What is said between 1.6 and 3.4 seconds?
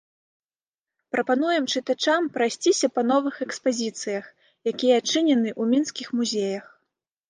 чытачам прайсціся па новых